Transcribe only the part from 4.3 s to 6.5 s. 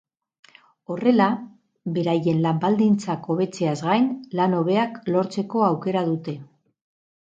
lan hobeak lortzeko aukera dute.